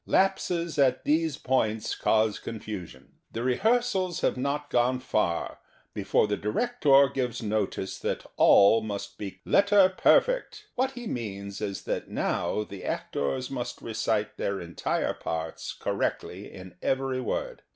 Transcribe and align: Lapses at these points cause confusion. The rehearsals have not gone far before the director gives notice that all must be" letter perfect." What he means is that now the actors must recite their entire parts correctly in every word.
Lapses 0.07 0.79
at 0.79 1.03
these 1.05 1.37
points 1.37 1.93
cause 1.93 2.39
confusion. 2.39 3.19
The 3.31 3.43
rehearsals 3.43 4.21
have 4.21 4.35
not 4.35 4.71
gone 4.71 4.99
far 4.99 5.59
before 5.93 6.25
the 6.25 6.37
director 6.37 7.07
gives 7.07 7.43
notice 7.43 7.99
that 7.99 8.25
all 8.35 8.81
must 8.81 9.19
be" 9.19 9.41
letter 9.55 9.93
perfect." 9.95 10.65
What 10.73 10.93
he 10.93 11.05
means 11.05 11.61
is 11.61 11.83
that 11.83 12.09
now 12.09 12.63
the 12.63 12.83
actors 12.83 13.51
must 13.51 13.79
recite 13.83 14.37
their 14.37 14.59
entire 14.59 15.13
parts 15.13 15.71
correctly 15.71 16.51
in 16.51 16.73
every 16.81 17.21
word. 17.21 17.61